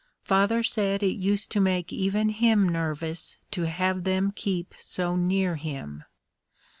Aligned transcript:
Father 0.23 0.63
said 0.63 1.03
it 1.03 1.13
used 1.17 1.51
to 1.51 1.59
make 1.61 1.93
even 1.93 2.29
him 2.29 2.67
nervous 2.67 3.37
to 3.51 3.67
have 3.69 4.03
them 4.03 4.31
keep 4.35 4.73
so 4.79 5.15
near 5.15 5.57
him. 5.57 6.05